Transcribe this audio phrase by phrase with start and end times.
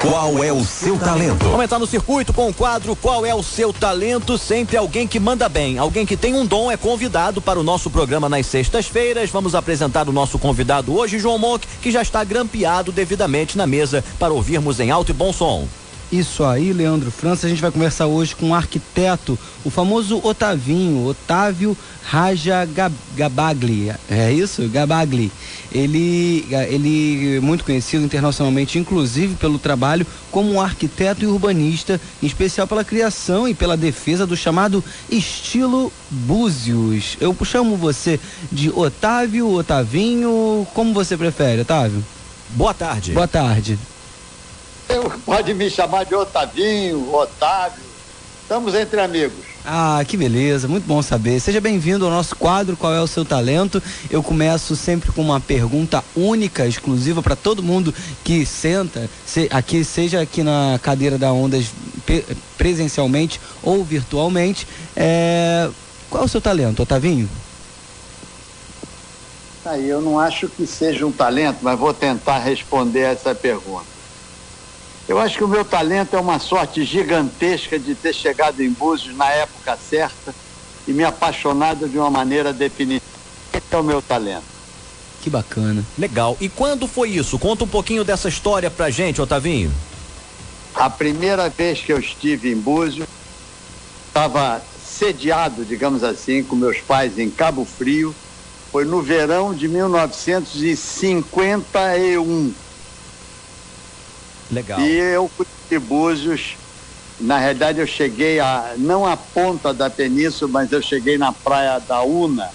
[0.00, 1.44] Qual é o seu talento?
[1.44, 4.38] Vamos entrar no circuito com o quadro Qual é o seu talento?
[4.38, 7.90] Sempre alguém que manda bem, alguém que tem um dom é convidado para o nosso
[7.90, 9.30] programa nas sextas-feiras.
[9.30, 14.04] Vamos apresentar o nosso convidado hoje, João Monk, que já está grampeado devidamente na mesa
[14.20, 15.66] para ouvirmos em alto e bom som.
[16.10, 17.46] Isso aí, Leandro França.
[17.46, 22.66] A gente vai conversar hoje com um arquiteto, o famoso Otavinho, Otávio Raja
[23.14, 23.92] Gabagli.
[24.10, 24.66] É isso?
[24.70, 25.30] Gabagli.
[25.70, 32.26] Ele, ele é muito conhecido internacionalmente, inclusive pelo trabalho como um arquiteto e urbanista, em
[32.26, 37.18] especial pela criação e pela defesa do chamado estilo Búzios.
[37.20, 38.18] Eu chamo você
[38.50, 42.02] de Otávio, Otavinho, como você prefere, Otávio?
[42.50, 43.12] Boa tarde.
[43.12, 43.78] Boa tarde.
[44.98, 47.84] Eu, pode me chamar de Otavinho, Otávio.
[48.42, 49.44] Estamos entre amigos.
[49.64, 51.38] Ah, que beleza, muito bom saber.
[51.38, 53.80] Seja bem-vindo ao nosso quadro Qual é o seu talento?
[54.10, 59.84] Eu começo sempre com uma pergunta única, exclusiva para todo mundo que senta se, aqui,
[59.84, 61.66] seja aqui na cadeira da Ondas
[62.56, 64.66] presencialmente ou virtualmente.
[64.96, 65.70] É,
[66.10, 67.28] qual é o seu talento, Otavinho?
[69.64, 73.97] Aí, eu não acho que seja um talento, mas vou tentar responder essa pergunta.
[75.08, 79.16] Eu acho que o meu talento é uma sorte gigantesca de ter chegado em Búzios
[79.16, 80.34] na época certa
[80.86, 83.06] e me apaixonado de uma maneira definitiva.
[83.54, 84.44] Esse é o meu talento.
[85.22, 85.82] Que bacana.
[85.96, 86.36] Legal.
[86.38, 87.38] E quando foi isso?
[87.38, 89.72] Conta um pouquinho dessa história pra gente, Otavinho.
[90.74, 93.08] A primeira vez que eu estive em Búzios,
[94.06, 98.14] estava sediado, digamos assim, com meus pais em Cabo Frio,
[98.70, 102.52] foi no verão de 1951.
[104.50, 104.80] Legal.
[104.80, 106.56] E eu conheci Búzios,
[107.20, 111.78] na realidade eu cheguei a, não à ponta da península, mas eu cheguei na praia
[111.78, 112.48] da Una,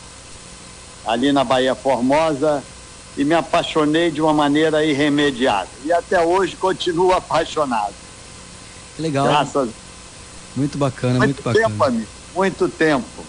[1.06, 2.64] ali na Bahia Formosa,
[3.16, 5.70] e me apaixonei de uma maneira irremediável.
[5.86, 7.94] E até hoje continuo apaixonado.
[8.98, 9.26] Legal.
[9.26, 9.70] Graças
[10.56, 11.70] Muito bacana, muito, muito bacana.
[11.70, 13.26] Tempo, amigo, muito tempo.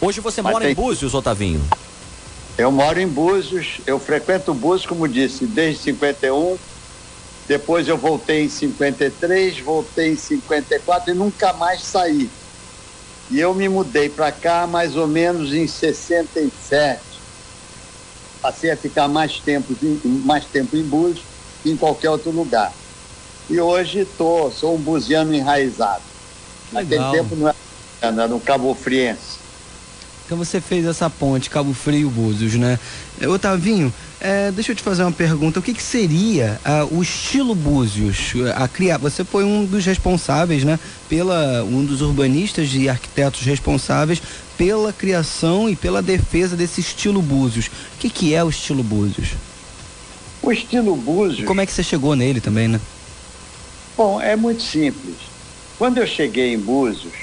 [0.00, 0.72] Hoje você Mas mora tem...
[0.72, 1.60] em Búzios, Otavinho?
[2.56, 6.58] Eu moro em Búzios, eu frequento Búzios, como disse, desde 51
[7.48, 12.28] depois eu voltei em 53, voltei em 54 e nunca mais saí.
[13.30, 17.00] E eu me mudei para cá mais ou menos em 67.
[18.42, 19.74] Passei a ficar mais tempo,
[20.24, 21.24] mais tempo em Búzios
[21.62, 22.70] que em qualquer outro lugar.
[23.48, 26.02] E hoje tô, sou um buziano enraizado.
[26.70, 29.38] Naquele tempo não era, era um cabo friense.
[30.26, 32.78] Então você fez essa ponte Cabo Frio Búzios, né?
[33.26, 35.60] Otavinho, é, deixa eu te fazer uma pergunta.
[35.60, 38.32] O que, que seria uh, o estilo Búzios?
[38.56, 40.78] A criar, você foi um dos responsáveis, né?
[41.08, 44.20] Pela um dos urbanistas e arquitetos responsáveis
[44.56, 47.66] pela criação e pela defesa desse estilo Búzios.
[47.66, 49.30] O que, que é o estilo Búzios?
[50.42, 51.46] O estilo Búzios.
[51.46, 52.80] Como é que você chegou nele também, né?
[53.96, 55.16] Bom, é muito simples.
[55.78, 57.14] Quando eu cheguei em Búzios,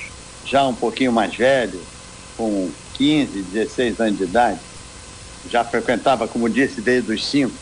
[0.46, 1.82] já um pouquinho mais velho,
[2.38, 4.60] com 15, 16 anos de idade,
[5.46, 7.56] já frequentava, como disse, desde os cinco.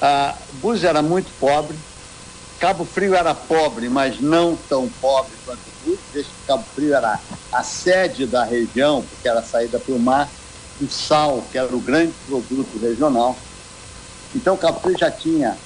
[0.00, 1.78] Ah, Búzios era muito pobre,
[2.58, 7.20] Cabo Frio era pobre, mas não tão pobre quanto Búzios, desde que Cabo Frio era
[7.52, 10.32] a sede da região, porque era a saída para o mar,
[10.80, 13.36] o sal, que era o grande produto regional.
[14.34, 15.60] Então, Cabo Frio já tinha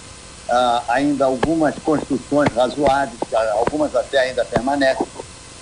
[0.49, 3.21] ah, ainda algumas construções razoáveis,
[3.53, 5.07] algumas até ainda permanecem,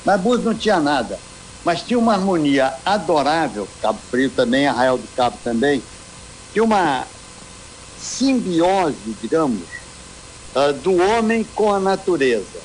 [0.05, 1.21] mas Búzios não tinha nada
[1.65, 5.83] mas tinha uma harmonia adorável, Cabo Frio também, Arraial do Cabo também,
[6.53, 7.07] tinha uma
[7.99, 9.63] simbiose, digamos,
[10.55, 12.63] uh, do homem com a natureza.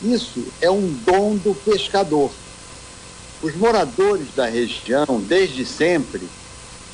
[0.00, 2.30] Isso é um dom do pescador.
[3.42, 6.28] Os moradores da região, desde sempre,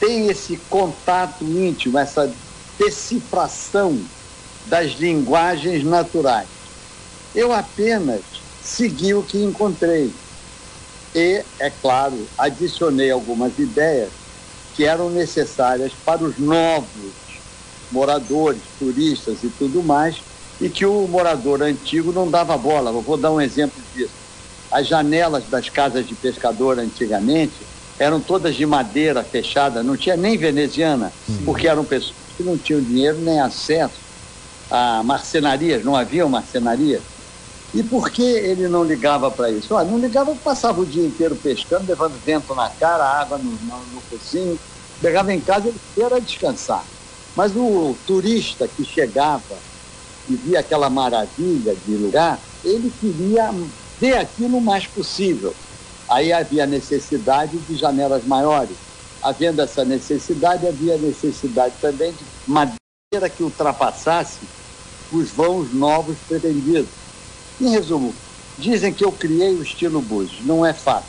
[0.00, 2.32] têm esse contato íntimo, essa
[2.78, 3.98] decifração
[4.66, 6.48] das linguagens naturais.
[7.34, 8.22] Eu apenas
[8.62, 10.10] segui o que encontrei
[11.14, 14.10] e, é claro, adicionei algumas ideias
[14.74, 17.14] que eram necessárias para os novos
[17.90, 20.20] moradores, turistas e tudo mais,
[20.60, 22.90] e que o morador antigo não dava bola.
[22.90, 24.14] Eu vou dar um exemplo disso.
[24.70, 27.64] As janelas das casas de pescador antigamente
[27.96, 31.44] eram todas de madeira fechada, não tinha nem veneziana, Sim.
[31.44, 34.00] porque eram pessoas que não tinham dinheiro nem acesso
[34.68, 37.02] a marcenarias, não havia marcenarias.
[37.74, 39.74] E por que ele não ligava para isso?
[39.74, 43.78] Olha, não ligava, passava o dia inteiro pescando, levando vento na cara, água no, no,
[43.92, 44.56] no focinho,
[45.00, 46.84] chegava em casa ele era descansar.
[47.34, 49.56] Mas o turista que chegava
[50.28, 53.52] e via aquela maravilha de lugar, ele queria
[54.00, 55.52] ver aquilo o mais possível.
[56.08, 58.76] Aí havia necessidade de janelas maiores.
[59.20, 64.40] Havendo essa necessidade, havia necessidade também de madeira que ultrapassasse
[65.10, 67.03] os vãos novos pretendidos.
[67.60, 68.14] Em resumo,
[68.58, 70.44] dizem que eu criei o estilo Búzios.
[70.44, 71.06] Não é fato.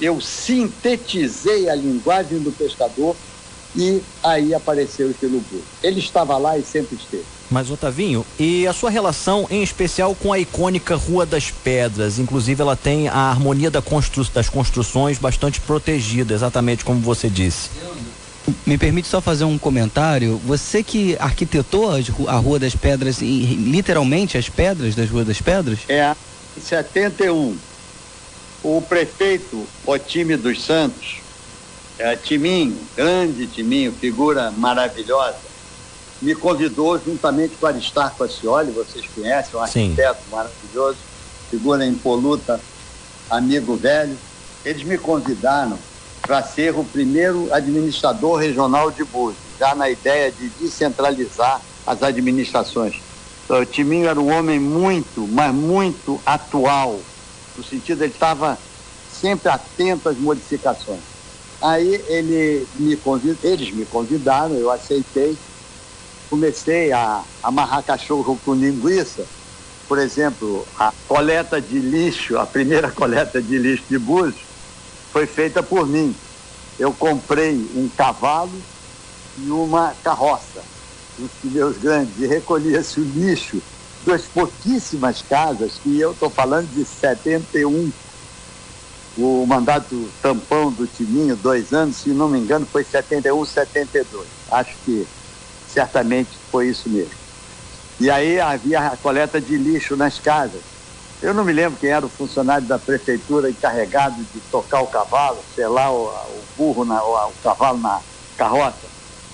[0.00, 3.16] Eu sintetizei a linguagem do pescador
[3.74, 5.64] e aí apareceu o estilo Búzios.
[5.82, 7.24] Ele estava lá e sempre esteve.
[7.50, 12.18] Mas, Otavinho, e a sua relação em especial com a icônica Rua das Pedras?
[12.18, 17.68] Inclusive, ela tem a harmonia da constru das construções bastante protegida, exatamente como você disse.
[18.66, 20.40] Me permite só fazer um comentário.
[20.44, 21.90] Você que arquitetou
[22.28, 25.80] a Rua das Pedras, literalmente as pedras das Rua das Pedras?
[25.88, 26.14] É,
[26.56, 27.56] em 71.
[28.62, 31.16] O prefeito Otime dos Santos,
[31.98, 35.52] é, Timinho, grande Timinho, figura maravilhosa,
[36.20, 40.30] me convidou juntamente com Aristarco Acioli, vocês conhecem, um arquiteto Sim.
[40.30, 40.98] maravilhoso,
[41.50, 42.60] figura impoluta,
[43.28, 44.16] amigo velho.
[44.64, 45.76] Eles me convidaram
[46.26, 53.02] para ser o primeiro administrador regional de Búzios, já na ideia de descentralizar as administrações.
[53.44, 57.00] Então, o Timinho era um homem muito, mas muito atual,
[57.56, 58.58] no sentido ele estava
[59.08, 61.00] sempre atento às modificações.
[61.60, 63.38] Aí ele me convid...
[63.42, 65.36] eles me convidaram, eu aceitei,
[66.30, 69.26] comecei a amarrar cachorro com linguiça,
[69.86, 74.51] por exemplo, a coleta de lixo, a primeira coleta de lixo de Búzios,
[75.12, 76.14] foi feita por mim.
[76.78, 78.50] Eu comprei um cavalo
[79.38, 80.62] e uma carroça,
[81.18, 83.62] os pneus grandes, e recolhia-se o lixo
[84.04, 87.92] das pouquíssimas casas, que eu estou falando de 71.
[89.18, 94.26] O mandato tampão do Timinho, dois anos, se não me engano, foi 71, 72.
[94.50, 95.06] Acho que
[95.68, 97.14] certamente foi isso mesmo.
[98.00, 100.62] E aí havia a coleta de lixo nas casas.
[101.22, 105.44] Eu não me lembro quem era o funcionário da prefeitura encarregado de tocar o cavalo,
[105.54, 108.02] sei lá, o, o burro, na, o, o cavalo na
[108.36, 108.90] carroça.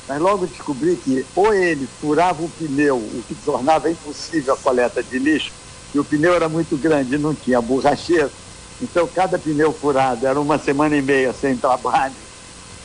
[0.07, 5.03] Mas logo descobri que ou ele furava o pneu, o que tornava impossível a coleta
[5.03, 5.55] de lixo,
[5.95, 8.33] e o pneu era muito grande não tinha borracheiro.
[8.79, 12.17] Então cada pneu furado era uma semana e meia sem trabalho.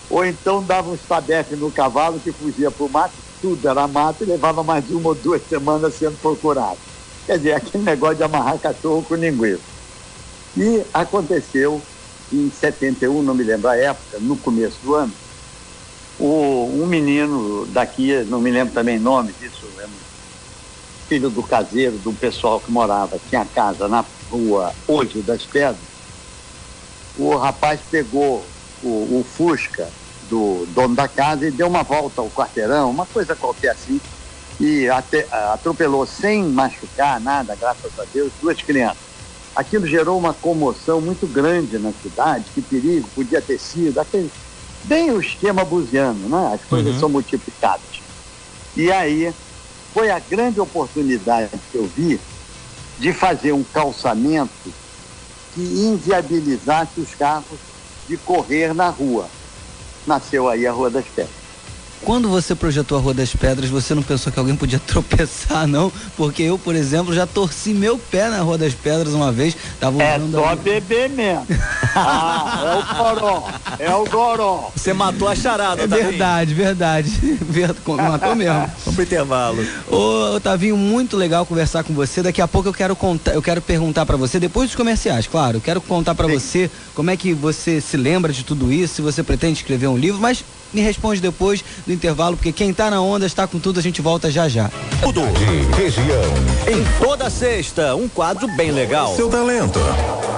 [0.10, 4.24] Ou então dava um estabefe no cavalo que fugia para o mato tudo era mato
[4.24, 6.80] e levava mais de uma ou duas semanas sendo procurado.
[7.26, 9.64] Quer dizer, aquele negócio de amarrar cachorro com linguiça.
[10.56, 11.82] E aconteceu
[12.32, 15.14] em 71, não me lembro a época, no começo do ano,
[16.18, 19.68] o, um menino daqui, não me lembro também nome disso,
[21.08, 25.88] filho do caseiro, do pessoal que morava, tinha casa na rua Hoje das Pedras,
[27.16, 28.48] o rapaz pegou
[28.82, 33.36] o, o Fusca do dono da casa e deu uma volta ao quarteirão, uma coisa
[33.36, 34.00] qualquer assim,
[34.60, 39.14] e até, atropelou sem machucar nada, graças a Deus, duas crianças.
[39.56, 44.32] Aquilo gerou uma comoção muito grande na cidade, que perigo podia ter sido, aquele,
[44.84, 46.52] bem o esquema buziano, né?
[46.54, 47.00] as coisas uhum.
[47.00, 48.02] são multiplicadas.
[48.76, 49.34] E aí
[49.94, 52.20] foi a grande oportunidade que eu vi
[52.98, 54.74] de fazer um calçamento
[55.54, 57.60] que inviabilizasse os carros
[58.08, 59.30] de correr na rua
[60.06, 61.43] nasceu aí a Rua das Pedras.
[62.06, 65.92] Quando você projetou a Rua das Pedras, você não pensou que alguém podia tropeçar, não?
[66.18, 69.56] Porque eu, por exemplo, já torci meu pé na Rua das Pedras uma vez.
[69.80, 70.56] Tava é só a...
[70.56, 71.48] beber mesmo.
[71.96, 73.50] ah, é o goró.
[73.80, 74.72] É o goró.
[74.76, 77.12] Você matou a charada, É verdade, verdade.
[77.88, 78.54] Matou mesmo.
[78.84, 79.66] Vamos pro intervalo.
[79.90, 82.22] Ô, Otavinho, muito legal conversar com você.
[82.22, 85.58] Daqui a pouco eu quero contar, eu quero perguntar para você, depois dos comerciais, claro,
[85.58, 89.02] eu quero contar para você como é que você se lembra de tudo isso, se
[89.02, 93.02] você pretende escrever um livro, mas me responde depois do intervalo, porque quem tá na
[93.02, 94.70] onda está com tudo, a gente volta já já.
[95.02, 96.24] Tudo de região.
[96.68, 99.16] Em toda sexta, um quadro bem legal.
[99.16, 99.80] Seu talento.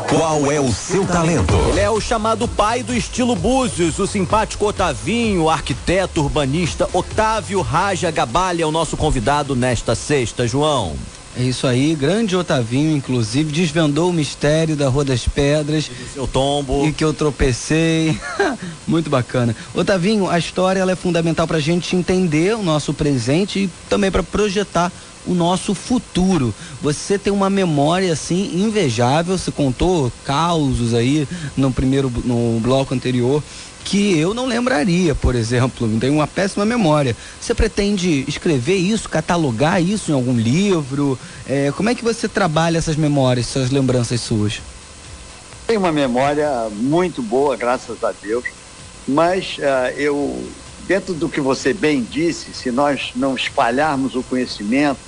[0.10, 1.54] Qual é o seu talento?
[1.70, 8.12] Ele é o chamado pai do estilo Búzios, o simpático Otavinho, arquiteto urbanista Otávio Raja
[8.12, 10.96] Gabalha é o nosso convidado nesta sexta, João.
[11.38, 15.92] É isso aí, grande Otavinho, inclusive, desvendou o mistério da Rua das Pedras.
[16.14, 16.88] Seu tombo.
[16.88, 18.18] E que eu tropecei.
[18.88, 19.54] Muito bacana.
[19.74, 24.10] Otavinho, a história ela é fundamental para a gente entender o nosso presente e também
[24.10, 24.90] para projetar
[25.28, 26.54] o nosso futuro.
[26.82, 31.28] Você tem uma memória assim invejável, você contou causos aí
[31.58, 33.44] no primeiro no bloco anterior
[33.86, 37.16] que eu não lembraria, por exemplo, tenho uma péssima memória.
[37.40, 41.18] Você pretende escrever isso, catalogar isso em algum livro?
[41.48, 44.60] É, como é que você trabalha essas memórias, essas lembranças suas?
[45.68, 48.46] Tenho uma memória muito boa, graças a Deus,
[49.08, 50.44] mas uh, eu,
[50.88, 55.00] dentro do que você bem disse, se nós não espalharmos o conhecimento,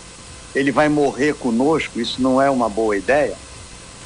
[0.53, 3.35] ele vai morrer conosco, isso não é uma boa ideia.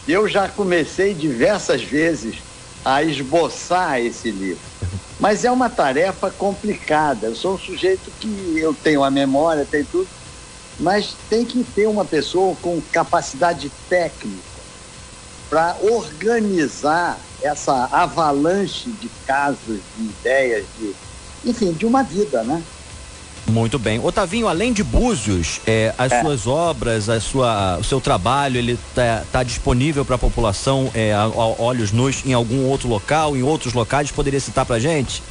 [0.08, 2.38] Eu já comecei diversas vezes
[2.84, 4.62] a esboçar esse livro.
[5.20, 7.28] Mas é uma tarefa complicada.
[7.28, 10.10] Eu sou um sujeito que eu tenho a memória, tenho tudo,
[10.80, 14.42] mas tem que ter uma pessoa com capacidade técnica
[15.50, 20.96] para organizar essa avalanche de casos, de ideias, de,
[21.44, 22.64] enfim, de uma vida, né?
[23.48, 24.00] Muito bem.
[24.00, 26.22] Otavinho, além de Búzios, é, as é.
[26.22, 31.14] suas obras, a sua, o seu trabalho, ele está tá disponível para a população é,
[31.14, 34.12] a, a olhos nus em algum outro local, em outros locais?
[34.12, 35.22] Poderia citar para gente?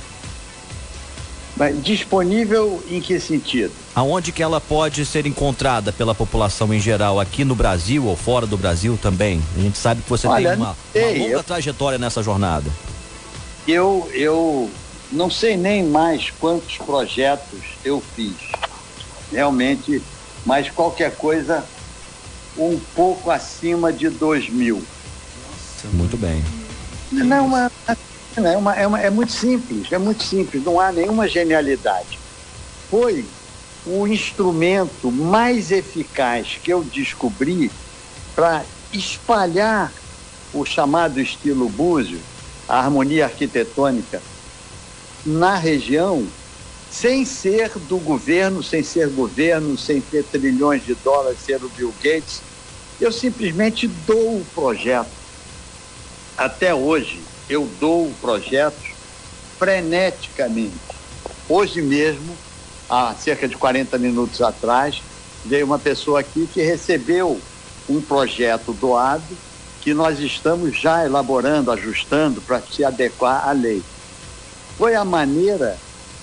[1.56, 3.72] Mas disponível em que sentido?
[3.94, 8.46] Aonde que ela pode ser encontrada pela população em geral, aqui no Brasil ou fora
[8.46, 9.42] do Brasil também?
[9.56, 11.42] A gente sabe que você Olha, tem uma, uma longa eu...
[11.42, 12.70] trajetória nessa jornada.
[13.68, 14.70] Eu, eu
[15.12, 18.36] não sei nem mais quantos projetos eu fiz.
[19.30, 20.02] Realmente,
[20.44, 21.64] mas qualquer coisa
[22.56, 24.82] um pouco acima de dois mil.
[25.46, 26.42] Nossa, muito bem.
[27.12, 27.70] Não, uma,
[28.36, 32.18] é, uma, é, uma, é muito simples, é muito simples, não há nenhuma genialidade.
[32.88, 33.24] Foi
[33.86, 37.70] o instrumento mais eficaz que eu descobri
[38.34, 39.92] para espalhar
[40.52, 42.20] o chamado estilo búzio,
[42.68, 44.22] a harmonia arquitetônica,
[45.24, 46.26] na região,
[46.90, 51.94] sem ser do governo, sem ser governo, sem ter trilhões de dólares, ser o Bill
[52.02, 52.42] Gates.
[53.00, 55.10] Eu simplesmente dou o projeto.
[56.36, 58.90] Até hoje, eu dou projetos
[59.58, 60.72] freneticamente.
[61.48, 62.36] Hoje mesmo,
[62.88, 65.02] há cerca de 40 minutos atrás,
[65.44, 67.40] veio uma pessoa aqui que recebeu
[67.88, 69.36] um projeto doado
[69.80, 73.82] que nós estamos já elaborando, ajustando para se adequar à lei.
[74.80, 75.78] Foi a maneira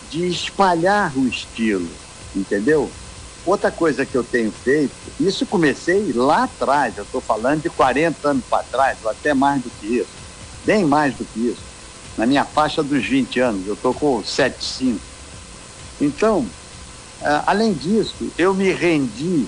[0.09, 1.87] de espalhar o estilo,
[2.35, 2.91] entendeu?
[3.45, 8.29] Outra coisa que eu tenho feito, isso comecei lá atrás, eu estou falando de 40
[8.29, 10.27] anos para trás, ou até mais do que isso
[10.67, 11.63] bem mais do que isso.
[12.17, 14.99] Na minha faixa dos 20 anos, eu estou com 7,5.
[16.01, 16.45] Então,
[17.45, 19.45] além disso, eu me rendi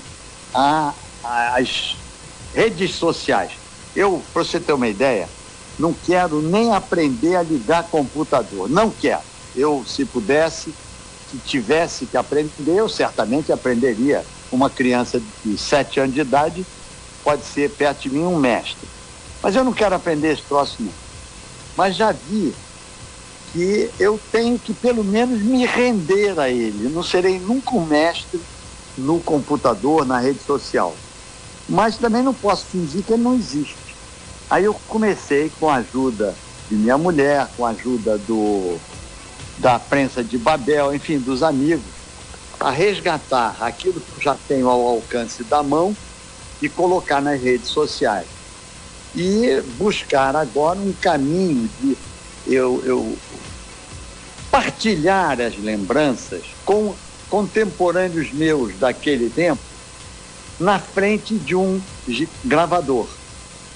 [1.22, 1.98] às
[2.56, 3.52] redes sociais.
[3.94, 5.28] Eu, para você ter uma ideia,
[5.80, 8.70] não quero nem aprender a ligar computador.
[8.70, 9.24] Não quero.
[9.56, 10.74] Eu, se pudesse,
[11.32, 14.26] se tivesse que aprender, eu certamente aprenderia.
[14.52, 16.66] Uma criança de 7 anos de idade
[17.24, 18.88] pode ser perto de mim um mestre.
[19.42, 20.92] Mas eu não quero aprender esse troço, não
[21.80, 22.54] mas já vi
[23.54, 26.90] que eu tenho que pelo menos me render a ele.
[26.90, 28.42] Não serei nunca um mestre
[28.98, 30.94] no computador, na rede social.
[31.70, 33.89] Mas também não posso fingir que ele não existe.
[34.50, 36.36] Aí eu comecei com a ajuda
[36.68, 38.78] de minha mulher, com a ajuda do,
[39.60, 41.86] da prensa de Babel, enfim, dos amigos,
[42.60, 45.96] a resgatar aquilo que já tenho ao alcance da mão
[46.62, 48.28] e colocar nas redes sociais
[49.16, 51.98] e buscar agora um caminho de
[52.48, 53.18] eu, eu
[54.52, 56.96] partilhar as lembranças com
[57.30, 59.62] contemporâneos meus daquele tempo
[60.60, 61.80] na frente de um
[62.44, 63.19] gravador.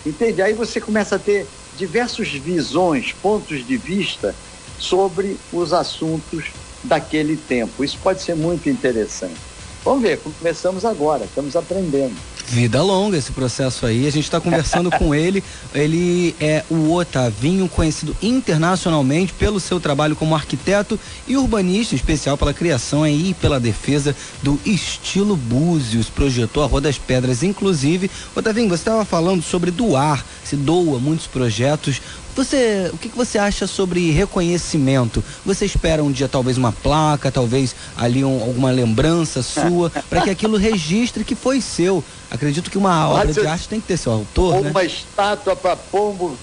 [0.06, 0.42] Entende?
[0.42, 4.36] Aí você começa a ter diversas visões, pontos de vista
[4.78, 7.84] sobre os assuntos daquele tempo.
[7.84, 9.53] Isso pode ser muito interessante.
[9.84, 12.16] Vamos ver, começamos agora, estamos aprendendo.
[12.48, 14.06] Vida longa esse processo aí.
[14.06, 15.44] A gente está conversando com ele.
[15.74, 22.54] Ele é o Otavinho, conhecido internacionalmente pelo seu trabalho como arquiteto e urbanista, especial pela
[22.54, 26.10] criação aí e pela defesa do estilo Búzios.
[26.10, 28.12] Projetou a Rua das Pedras, inclusive.
[28.36, 32.02] Otavinho, você estava falando sobre doar, se doa muitos projetos.
[32.36, 35.24] Você, o que, que, você acha sobre reconhecimento?
[35.46, 40.30] Você espera um dia talvez uma placa, talvez ali um, alguma lembrança sua, para que
[40.30, 42.04] aquilo registre que foi seu.
[42.32, 44.72] Acredito que uma obra de arte tem que ter seu autor, Ou né?
[44.72, 46.36] uma estátua para pombo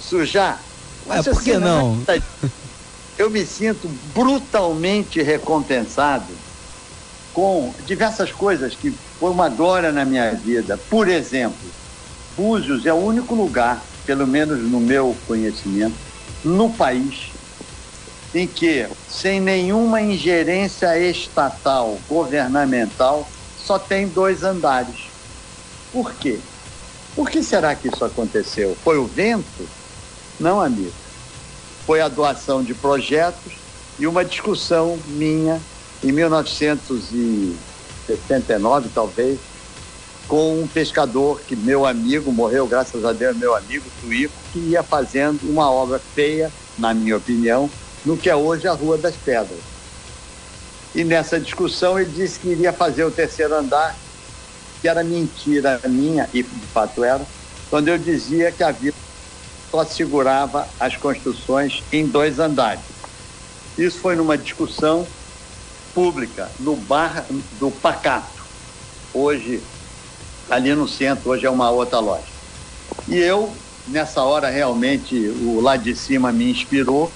[0.00, 0.60] sujar.
[1.06, 2.02] Mas por que não?
[3.16, 6.32] Eu me sinto brutalmente recompensado
[7.32, 10.78] com diversas coisas que foi uma glória na minha vida.
[10.88, 11.58] Por exemplo,
[12.36, 15.94] Búzios é o único lugar pelo menos no meu conhecimento,
[16.44, 17.30] no país,
[18.34, 25.06] em que, sem nenhuma ingerência estatal, governamental, só tem dois andares.
[25.92, 26.40] Por quê?
[27.14, 28.76] Por que será que isso aconteceu?
[28.82, 29.68] Foi o vento?
[30.40, 30.90] Não, amigo.
[31.86, 33.52] Foi a doação de projetos
[33.96, 35.62] e uma discussão minha
[36.02, 39.38] em 1979, talvez,
[40.30, 44.80] com um pescador que meu amigo morreu, graças a Deus, meu amigo Tuíco, que ia
[44.80, 47.68] fazendo uma obra feia, na minha opinião,
[48.04, 49.58] no que é hoje a Rua das Pedras.
[50.94, 53.96] E nessa discussão ele disse que iria fazer o terceiro andar,
[54.80, 57.26] que era mentira minha, e de fato era,
[57.68, 58.94] quando eu dizia que a vila
[59.68, 62.84] só segurava as construções em dois andares.
[63.76, 65.04] Isso foi numa discussão
[65.92, 67.26] pública no bar
[67.58, 68.40] do Pacato
[69.12, 69.60] hoje
[70.50, 72.24] ali no centro, hoje é uma outra loja.
[73.08, 73.52] E eu,
[73.86, 77.10] nessa hora, realmente, o lá de cima me inspirou.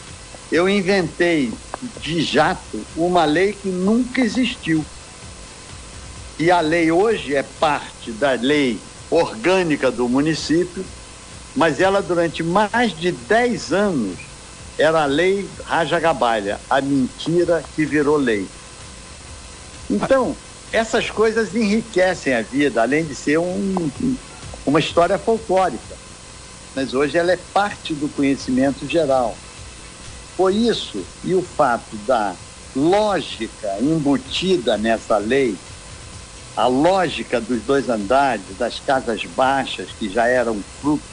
[0.51, 1.53] Eu inventei
[2.01, 4.85] de jato uma lei que nunca existiu.
[6.39, 8.79] E a lei hoje é parte da lei
[9.11, 10.85] orgânica do município,
[11.55, 14.19] mas ela durante mais de 10 anos
[14.77, 18.47] era a lei Raja Gabalha, a mentira que virou lei.
[19.89, 20.37] Então,
[20.75, 23.91] essas coisas enriquecem a vida, além de ser um,
[24.67, 25.95] uma história folclórica.
[26.75, 29.37] Mas hoje ela é parte do conhecimento geral.
[30.37, 32.35] Por isso, e o fato da
[32.75, 35.55] lógica embutida nessa lei,
[36.57, 41.05] a lógica dos dois andares, das casas baixas, que já eram fruto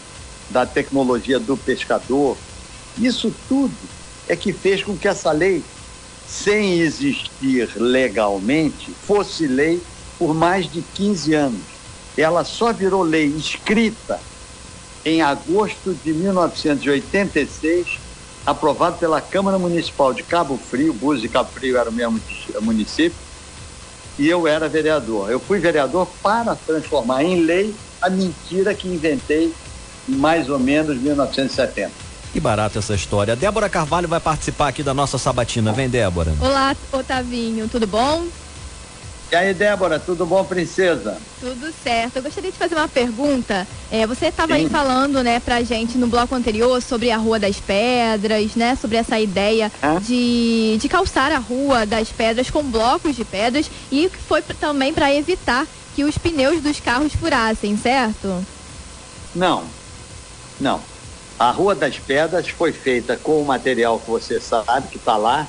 [0.50, 2.36] da tecnologia do pescador,
[2.98, 3.78] isso tudo
[4.28, 5.64] é que fez com que essa lei
[6.32, 9.82] sem existir legalmente, fosse lei
[10.18, 11.62] por mais de 15 anos.
[12.18, 14.20] Ela só virou lei escrita
[15.04, 18.00] em agosto de 1986,
[18.46, 22.22] aprovado pela Câmara Municipal de Cabo Frio, Búzios e Cabo Frio era o mesmo
[22.62, 23.18] município,
[24.18, 25.30] e eu era vereador.
[25.30, 29.54] Eu fui vereador para transformar em lei a mentira que inventei
[30.08, 32.11] em mais ou menos 1970.
[32.32, 33.36] Que barato essa história.
[33.36, 35.74] Débora Carvalho vai participar aqui da nossa sabatina.
[35.74, 36.34] Vem, Débora.
[36.40, 38.26] Olá, Otavinho, tudo bom?
[39.32, 41.18] E aí, Débora, tudo bom, princesa?
[41.40, 42.18] Tudo certo.
[42.18, 43.66] Eu gostaria de fazer uma pergunta.
[43.90, 47.58] É, você estava aí falando, né, pra gente no bloco anterior sobre a Rua das
[47.58, 49.72] Pedras, né, sobre essa ideia
[50.02, 54.94] de, de calçar a Rua das Pedras com blocos de pedras e que foi também
[54.94, 58.46] para evitar que os pneus dos carros furassem, certo?
[59.34, 59.64] Não,
[60.60, 60.91] não.
[61.42, 65.48] A Rua das Pedras foi feita com o material que você sabe, que está lá,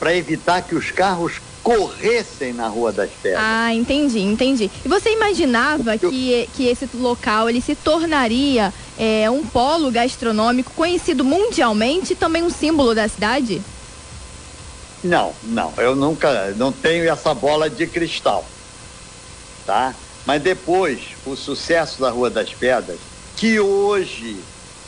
[0.00, 3.40] para evitar que os carros corressem na Rua das Pedras.
[3.40, 4.68] Ah, entendi, entendi.
[4.84, 6.10] E você imaginava Eu...
[6.10, 12.42] que, que esse local ele se tornaria é, um polo gastronômico conhecido mundialmente e também
[12.42, 13.62] um símbolo da cidade?
[15.04, 15.72] Não, não.
[15.76, 18.44] Eu nunca, não tenho essa bola de cristal,
[19.64, 19.94] tá?
[20.26, 22.98] Mas depois, o sucesso da Rua das Pedras,
[23.36, 24.40] que hoje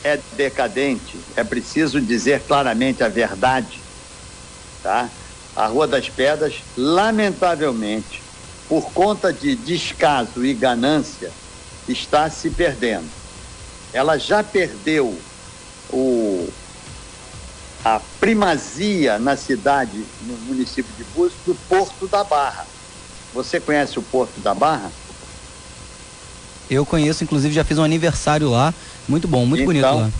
[0.05, 3.81] é decadente, é preciso dizer claramente a verdade,
[4.83, 5.09] tá?
[5.57, 8.23] A Rua das Pedras, lamentavelmente,
[8.69, 11.33] por conta de descaso e ganância,
[11.89, 13.09] está se perdendo.
[13.95, 15.17] Ela já perdeu
[15.91, 16.49] o,
[17.83, 22.67] a primazia na cidade, no município de Búzios, do Porto da Barra.
[23.33, 24.91] Você conhece o Porto da Barra?
[26.69, 28.75] Eu conheço, inclusive já fiz um aniversário lá
[29.09, 30.11] muito bom, muito então, bonito lá.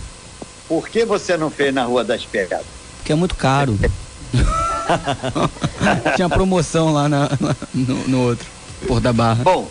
[0.67, 2.65] Por que você não fez na Rua das Pegadas?
[2.97, 3.77] Porque é muito caro.
[6.15, 7.29] Tinha promoção lá na,
[7.73, 8.47] no, no, outro,
[8.87, 9.43] por da Barra.
[9.43, 9.69] Bom,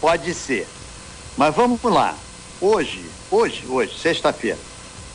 [0.00, 0.66] pode ser.
[1.36, 2.16] Mas vamos lá.
[2.60, 4.58] Hoje, hoje, hoje, sexta-feira,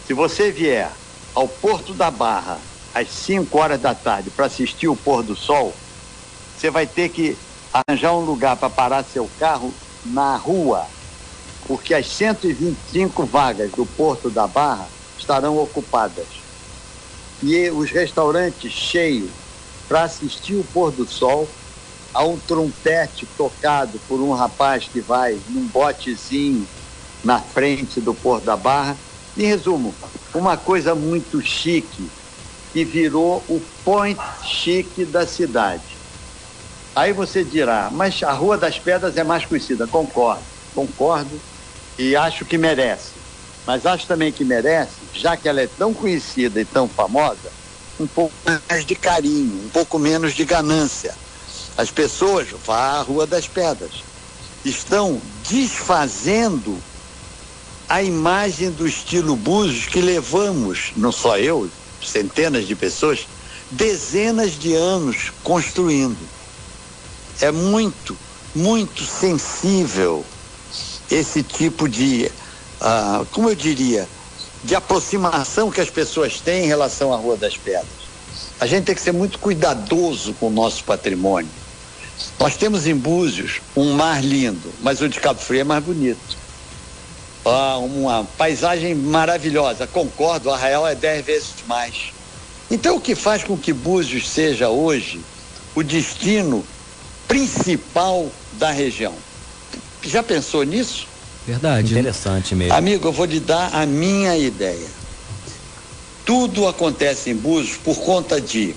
[0.08, 0.90] se você vier
[1.36, 2.58] ao Porto da Barra
[2.94, 5.74] às 5 horas da tarde para assistir o pôr do sol,
[6.58, 7.38] você vai ter que
[7.74, 9.74] arranjar um lugar para parar seu carro
[10.06, 10.86] na rua
[11.68, 16.28] porque as 125 vagas do Porto da Barra estarão ocupadas.
[17.42, 19.30] E os restaurantes cheios
[19.88, 21.48] para assistir o pôr do sol,
[22.14, 26.68] a um trompete tocado por um rapaz que vai num botezinho
[27.24, 28.98] na frente do Porto da Barra.
[29.38, 29.94] Em resumo,
[30.34, 32.10] uma coisa muito chique
[32.72, 35.84] que virou o point chique da cidade.
[36.96, 39.88] Aí você dirá, mas a Rua das Pedras é mais conhecida.
[39.88, 41.40] Concordo, concordo
[41.98, 43.14] e acho que merece.
[43.66, 47.52] Mas acho também que merece, já que ela é tão conhecida e tão famosa,
[48.00, 48.34] um pouco
[48.70, 51.16] mais de carinho, um pouco menos de ganância.
[51.78, 54.04] As pessoas, vá à Rua das Pedras,
[54.66, 56.78] estão desfazendo
[57.88, 61.70] a imagem do estilo Búzios que levamos, não só eu,
[62.02, 63.28] centenas de pessoas,
[63.72, 66.18] dezenas de anos construindo.
[67.40, 68.18] É muito,
[68.54, 70.26] muito sensível
[71.10, 72.32] esse tipo de,
[72.82, 74.08] uh, como eu diria,
[74.64, 78.04] de aproximação que as pessoas têm em relação à Rua das Pedras.
[78.60, 81.50] A gente tem que ser muito cuidadoso com o nosso patrimônio.
[82.40, 86.38] Nós temos em Búzios um mar lindo, mas o de Cabo Frio é mais bonito.
[87.46, 92.14] Ah, uma paisagem maravilhosa, concordo, Arraial é dez vezes mais.
[92.72, 95.20] Então, o que faz com que Búzios seja hoje
[95.76, 96.66] o destino
[97.28, 99.14] principal da região?
[100.06, 101.08] Já pensou nisso?
[101.46, 101.94] Verdade.
[101.94, 102.74] Interessante mesmo.
[102.74, 104.88] Amigo, eu vou lhe dar a minha ideia.
[106.26, 108.74] Tudo acontece em Búzios por conta de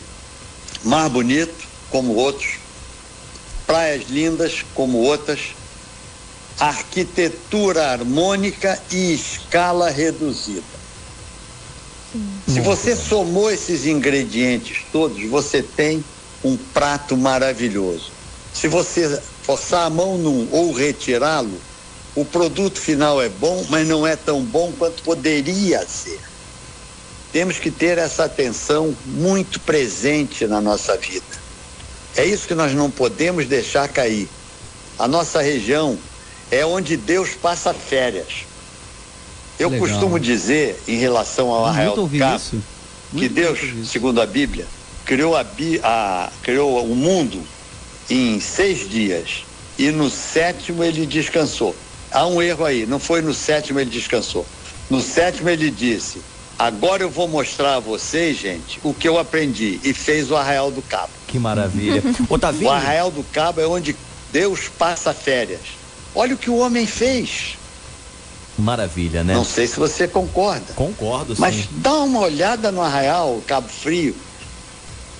[0.85, 2.59] mar bonito, como outros,
[3.67, 5.55] praias lindas como outras,
[6.59, 10.77] arquitetura harmônica e escala reduzida.
[12.49, 16.03] Se você somou esses ingredientes todos, você tem
[16.43, 18.11] um prato maravilhoso.
[18.55, 21.63] Se você forçar a mão num ou retirá-lo,
[22.17, 26.21] o produto final é bom, mas não é tão bom quanto poderia ser.
[27.31, 31.37] Temos que ter essa atenção muito presente na nossa vida.
[32.17, 34.29] É isso que nós não podemos deixar cair.
[34.99, 36.03] A nossa região
[36.51, 38.47] é onde Deus passa férias.
[39.59, 39.89] Eu Legal.
[39.89, 42.43] costumo dizer, em relação ao Arraial do Cabo,
[43.17, 44.67] que Deus, segundo a Bíblia,
[45.05, 45.43] criou, a,
[45.83, 47.49] a- criou o mundo
[48.09, 49.45] em seis dias
[49.79, 51.75] e no sétimo ele descansou.
[52.11, 54.47] Há um erro aí, não foi no sétimo ele descansou.
[54.89, 56.23] No sétimo ele disse:
[56.59, 59.81] Agora eu vou mostrar a vocês, gente, o que eu aprendi.
[59.85, 61.13] E fez o Arraial do Cabo.
[61.27, 62.03] Que maravilha.
[62.31, 63.95] Otavinho, O Arraial do Cabo é onde
[64.33, 65.61] Deus passa férias.
[66.15, 67.59] Olha o que o homem fez.
[68.57, 69.35] maravilha, né?
[69.35, 70.73] Não sei se você concorda.
[70.75, 71.41] Concordo, sim.
[71.43, 74.15] Mas dá uma olhada no Arraial, Cabo Frio.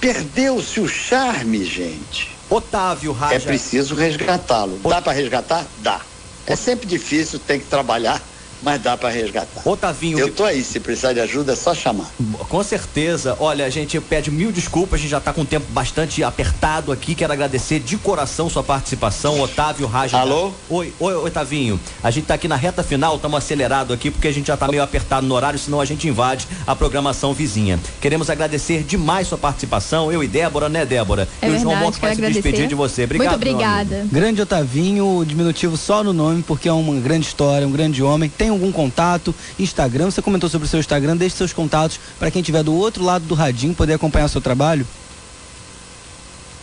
[0.01, 2.36] Perdeu-se o charme, gente.
[2.49, 3.47] Otávio É Raja.
[3.47, 4.79] preciso resgatá-lo.
[4.79, 5.67] Dá para resgatar?
[5.79, 6.01] Dá.
[6.47, 8.23] É sempre difícil, tem que trabalhar,
[8.67, 9.63] mas dá para resgatar.
[9.65, 12.11] Otavinho, Eu tô aí, se precisar de ajuda é só chamar.
[12.49, 13.37] Com certeza.
[13.39, 16.91] Olha, a gente pede mil desculpas, a gente já está com o tempo bastante apertado
[16.91, 17.15] aqui.
[17.15, 20.19] Quero agradecer de coração sua participação, Otávio Raja.
[20.19, 20.51] Alô?
[20.69, 21.79] Oi, oi, Otavinho.
[22.03, 24.67] A gente está aqui na reta final, estamos acelerados aqui porque a gente já está
[24.67, 27.79] meio apertado no horário, senão a gente invade a programação vizinha.
[28.01, 31.29] Queremos agradecer demais sua participação, eu e Débora, né, Débora?
[31.41, 32.67] É e o João verdade, Monk vai se despedir agradecer.
[32.67, 33.05] de você.
[33.05, 33.31] Obrigado.
[33.31, 34.07] Muito obrigada.
[34.11, 38.29] Grande Otavinho, diminutivo só no nome, porque é uma grande história, um grande homem.
[38.29, 39.35] Tem algum contato?
[39.59, 40.11] Instagram?
[40.11, 43.25] Você comentou sobre o seu Instagram, deixe seus contatos para quem estiver do outro lado
[43.27, 44.87] do radinho poder acompanhar o seu trabalho.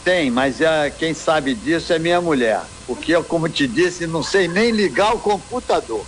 [0.04, 2.62] Tem, mas é, quem sabe disso é minha mulher.
[2.86, 6.06] Porque eu, como te disse, não sei nem ligar o computador.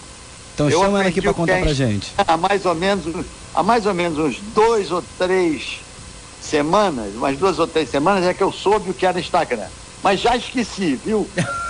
[0.54, 2.14] Então Eu chama ela aqui para contar pra ins- gente.
[2.18, 5.80] Há mais ou menos, há mais ou menos uns dois ou três
[6.42, 9.68] semanas, umas duas ou três semanas é que eu soube o que era Instagram.
[10.04, 11.30] Mas já esqueci, viu?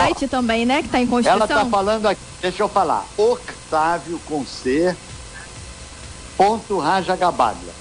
[0.00, 0.80] Site também, né?
[0.80, 1.44] Que está em Ela construção.
[1.44, 3.04] está falando aqui, deixa eu falar.
[3.16, 4.94] Octávio com C.
[6.36, 7.72] Ponto Raja Gabaglia.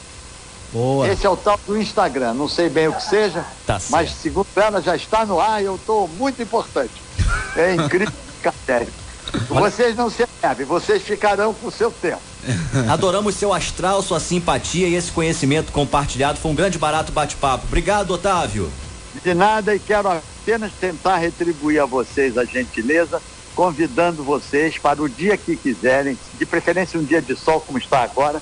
[0.71, 1.07] Boa.
[1.07, 2.33] Esse é o tal do Instagram.
[2.33, 4.21] Não sei bem o que seja, Tá mas certo.
[4.21, 6.91] segundo ela já está no ar e eu estou muito importante.
[7.55, 8.13] É incrível.
[9.49, 12.21] Vocês não se atrevem, vocês ficarão com o seu tempo.
[12.89, 16.39] Adoramos seu astral, sua simpatia e esse conhecimento compartilhado.
[16.39, 17.65] Foi um grande barato bate-papo.
[17.67, 18.71] Obrigado, Otávio.
[19.23, 23.21] De nada e quero apenas tentar retribuir a vocês a gentileza,
[23.55, 28.01] convidando vocês para o dia que quiserem, de preferência um dia de sol como está
[28.01, 28.41] agora,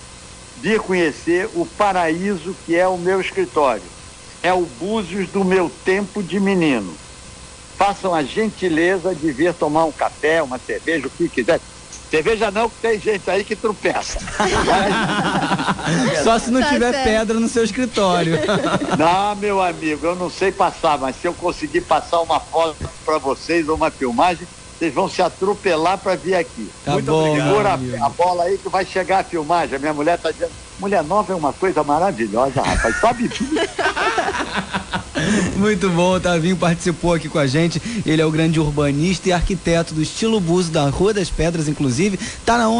[0.62, 3.84] vir conhecer o paraíso que é o meu escritório.
[4.44, 6.96] É o Búzios do meu tempo de menino.
[7.78, 11.60] Façam a gentileza de vir tomar um café, uma cerveja, o que quiser.
[12.10, 14.20] Cerveja não, que tem gente aí que tropeça.
[16.24, 17.04] Só se não Tá tiver certo.
[17.04, 18.38] pedra no seu escritório.
[18.98, 22.76] Não, meu amigo, eu não sei passar, mas se eu conseguir passar uma foto
[23.06, 26.70] para vocês ou uma filmagem, vocês vão se atropelar para vir aqui.
[26.86, 27.74] Tá Muito bom, obrigado, Segura
[28.06, 29.76] a, bola aí que vai chegar a filmagem.
[29.76, 32.96] A minha mulher está dizendo, mulher nova é uma coisa maravilhosa, rapaz.
[33.00, 33.30] Sobe
[35.58, 37.82] Muito bom, o Tavinho participou aqui com a gente.
[38.06, 42.20] Ele é o grande urbanista e arquiteto do estilo Buzo da Rua das Pedras, inclusive.
[42.46, 42.76] Tá na onda.